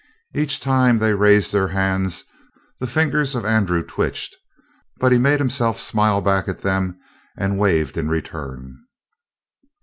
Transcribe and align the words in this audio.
Each 0.33 0.59
time 0.59 0.97
they 0.97 1.13
raised 1.13 1.53
their 1.53 1.67
hands 1.67 2.23
the 2.79 2.87
fingers 2.87 3.35
of 3.35 3.45
Andrew 3.45 3.83
twitched, 3.83 4.35
but 4.97 5.11
he 5.11 5.19
made 5.19 5.37
himself 5.39 5.79
smile 5.79 6.21
back 6.21 6.47
at 6.47 6.61
them 6.63 6.99
and 7.37 7.59
waved 7.59 7.95
in 7.99 8.09
return. 8.09 8.79